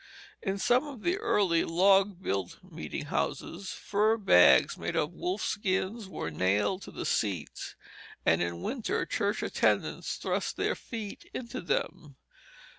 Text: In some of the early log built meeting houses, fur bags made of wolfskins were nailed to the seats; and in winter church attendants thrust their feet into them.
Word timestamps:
In 0.41 0.57
some 0.57 0.87
of 0.87 1.03
the 1.03 1.17
early 1.19 1.63
log 1.63 2.23
built 2.23 2.57
meeting 2.63 3.05
houses, 3.05 3.69
fur 3.71 4.17
bags 4.17 4.75
made 4.75 4.95
of 4.95 5.11
wolfskins 5.11 6.07
were 6.07 6.31
nailed 6.31 6.81
to 6.81 6.91
the 6.91 7.05
seats; 7.05 7.75
and 8.25 8.41
in 8.41 8.63
winter 8.63 9.05
church 9.05 9.43
attendants 9.43 10.15
thrust 10.15 10.57
their 10.57 10.73
feet 10.73 11.29
into 11.35 11.61
them. 11.61 12.15